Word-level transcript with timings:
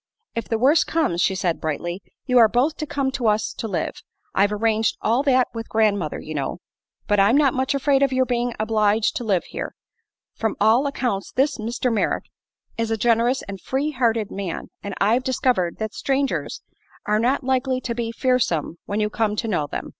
"If 0.33 0.49
the 0.49 0.57
worst 0.57 0.87
comes," 0.87 1.21
she 1.21 1.35
said, 1.35 1.61
brightly, 1.61 2.01
"you 2.25 2.39
are 2.39 2.47
both 2.47 2.75
to 2.77 2.87
come 2.87 3.11
to 3.11 3.27
us 3.27 3.53
to 3.53 3.67
live. 3.67 4.01
I've 4.33 4.51
arranged 4.51 4.97
all 4.99 5.21
that 5.21 5.49
with 5.53 5.69
grandmother, 5.69 6.19
you 6.19 6.33
know. 6.33 6.57
But 7.05 7.19
I'm 7.19 7.37
not 7.37 7.53
much 7.53 7.75
afraid 7.75 8.01
of 8.01 8.11
your 8.11 8.25
being 8.25 8.55
obliged 8.59 9.15
to 9.17 9.23
leave 9.23 9.43
here. 9.43 9.75
From 10.33 10.55
all 10.59 10.87
accounts 10.87 11.31
this 11.31 11.59
Mr. 11.59 11.93
Merrick 11.93 12.23
is 12.79 12.89
a 12.89 12.97
generous 12.97 13.43
and 13.43 13.61
free 13.61 13.91
hearted 13.91 14.31
man, 14.31 14.71
and 14.81 14.95
I've 14.99 15.23
discovered 15.23 15.77
that 15.77 15.93
strangers 15.93 16.63
are 17.05 17.19
not 17.19 17.43
likely 17.43 17.79
to 17.81 17.93
be 17.93 18.11
fearsome 18.11 18.77
when 18.85 18.99
you 19.01 19.09
come 19.11 19.35
to 19.35 19.47
know 19.47 19.67
them. 19.67 19.89